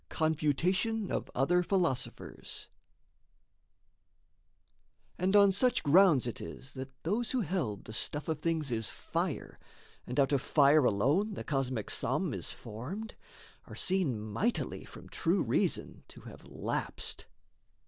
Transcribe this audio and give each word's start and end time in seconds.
CONFUTATION 0.09 1.11
OF 1.11 1.29
OTHER 1.35 1.61
PHILOSOPHERS 1.61 2.69
And 5.19 5.35
on 5.35 5.51
such 5.51 5.83
grounds 5.83 6.25
it 6.25 6.41
is 6.41 6.73
that 6.73 6.89
those 7.03 7.29
who 7.29 7.41
held 7.41 7.85
The 7.85 7.93
stuff 7.93 8.27
of 8.27 8.39
things 8.41 8.71
is 8.71 8.89
fire, 8.89 9.59
and 10.07 10.19
out 10.19 10.31
of 10.31 10.41
fire 10.41 10.85
Alone 10.85 11.35
the 11.35 11.43
cosmic 11.43 11.91
sum 11.91 12.33
is 12.33 12.49
formed, 12.49 13.13
are 13.65 13.75
seen 13.75 14.19
Mightily 14.19 14.85
from 14.85 15.07
true 15.07 15.43
reason 15.43 16.03
to 16.07 16.21
have 16.21 16.45
lapsed. 16.45 17.27